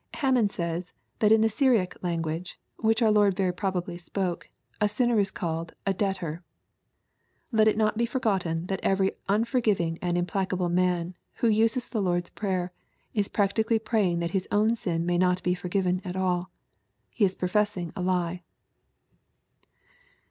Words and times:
Hammond 0.15 0.51
says, 0.51 0.93
that 1.19 1.31
in 1.31 1.41
the 1.41 1.47
Syriac 1.47 1.95
language, 2.01 2.59
which 2.77 3.03
our 3.03 3.11
Lord 3.11 3.35
very 3.35 3.51
probably 3.53 3.99
spoke, 3.99 4.49
a 4.81 4.89
sinner 4.89 5.19
is 5.19 5.29
called 5.29 5.75
"a 5.85 5.93
debtor." 5.93 6.41
Let 7.51 7.67
it 7.67 7.77
not 7.77 7.97
be 7.97 8.07
forgotten 8.07 8.65
that 8.65 8.79
every 8.81 9.11
unforgiving 9.29 9.99
and 10.01 10.17
implacable 10.17 10.69
man, 10.69 11.13
who 11.35 11.47
uses 11.49 11.87
the 11.87 12.01
Lord's 12.01 12.31
Prayer, 12.31 12.71
isj)ractically 13.15 13.83
praying 13.85 14.17
that 14.21 14.31
his 14.31 14.47
own 14.51 14.75
sin 14.75 15.05
may 15.05 15.19
not 15.19 15.43
be 15.43 15.53
forgiven 15.53 16.01
at 16.03 16.15
all. 16.15 16.49
He 17.11 17.23
is 17.23 17.35
professing 17.35 17.93
a 17.95 18.31
He. 18.31 18.41